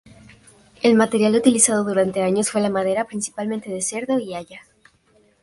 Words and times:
El 0.81 0.95
material 0.95 1.35
utilizado 1.35 1.83
durante 1.83 2.23
años 2.23 2.49
fue 2.49 2.59
la 2.59 2.71
madera, 2.71 3.05
principalmente 3.05 3.69
de 3.69 3.83
cedro 3.83 4.17
y 4.17 4.33
haya. 4.33 4.63